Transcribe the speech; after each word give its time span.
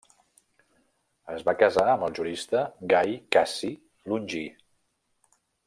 Es 1.33 1.43
va 1.49 1.53
casar 1.65 1.83
amb 1.91 2.07
el 2.07 2.15
jurista 2.21 2.63
Gai 2.95 3.13
Cassi 3.37 3.71
Longí. 4.15 4.43